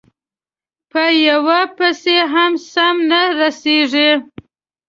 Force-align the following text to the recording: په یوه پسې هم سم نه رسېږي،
په 0.91 1.03
یوه 1.27 1.59
پسې 1.77 2.17
هم 2.33 2.51
سم 2.71 2.95
نه 3.09 3.21
رسېږي، 3.39 4.09